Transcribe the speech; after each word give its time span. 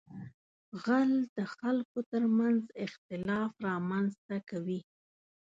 غل 0.83 1.11
د 1.37 1.39
خلکو 1.55 1.99
تر 2.11 2.23
منځ 2.39 2.61
اختلاف 2.85 3.51
رامنځته 3.67 4.37
کوي 4.49 4.79